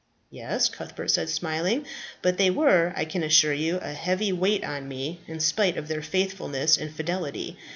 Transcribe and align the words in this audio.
"Yes," 0.31 0.67
Cuthbert 0.67 1.09
said, 1.11 1.29
smiling, 1.29 1.85
"But 2.23 2.39
they 2.39 2.49
were, 2.49 2.91
I 2.95 3.05
can 3.05 3.21
assure 3.21 3.53
you, 3.53 3.77
a 3.77 3.93
heavy 3.93 4.31
weight 4.33 4.63
on 4.63 4.87
me, 4.87 5.19
in 5.27 5.39
spite 5.39 5.77
of 5.77 5.87
their 5.87 6.01
faithfulness 6.01 6.75
and 6.75 6.91
fidelity. 6.91 7.55